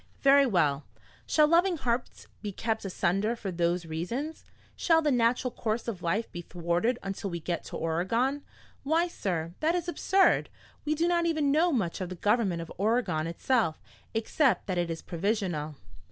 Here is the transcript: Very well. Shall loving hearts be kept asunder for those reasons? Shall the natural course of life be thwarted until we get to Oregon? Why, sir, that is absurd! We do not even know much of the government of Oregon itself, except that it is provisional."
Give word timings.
Very 0.21 0.47
well. 0.47 0.83
Shall 1.27 1.45
loving 1.47 1.77
hearts 1.77 2.25
be 2.41 2.51
kept 2.51 2.83
asunder 2.85 3.35
for 3.35 3.51
those 3.51 3.85
reasons? 3.85 4.43
Shall 4.75 5.03
the 5.03 5.11
natural 5.11 5.51
course 5.51 5.87
of 5.87 6.01
life 6.01 6.31
be 6.31 6.41
thwarted 6.41 6.97
until 7.03 7.29
we 7.29 7.39
get 7.39 7.63
to 7.65 7.77
Oregon? 7.77 8.41
Why, 8.81 9.07
sir, 9.07 9.53
that 9.59 9.75
is 9.75 9.87
absurd! 9.87 10.49
We 10.85 10.95
do 10.95 11.07
not 11.07 11.27
even 11.27 11.51
know 11.51 11.71
much 11.71 12.01
of 12.01 12.09
the 12.09 12.15
government 12.15 12.63
of 12.63 12.71
Oregon 12.79 13.27
itself, 13.27 13.79
except 14.15 14.65
that 14.65 14.79
it 14.79 14.89
is 14.89 15.03
provisional." 15.03 15.75